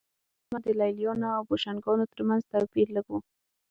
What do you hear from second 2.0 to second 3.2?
ترمنځ توپیر لږ و